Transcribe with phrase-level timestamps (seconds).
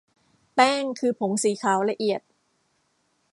[0.55, 2.21] แป้งคือผงสีขาวละเอียด